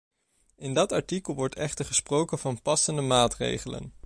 In 0.55 0.73
dat 0.73 0.91
artikel 0.91 1.35
wordt 1.35 1.55
echter 1.55 1.85
gesproken 1.85 2.37
van 2.39 2.61
passende 2.61 3.01
maatregelen. 3.01 3.93